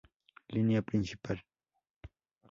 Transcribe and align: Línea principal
Línea 0.49 0.81
principal 0.81 1.45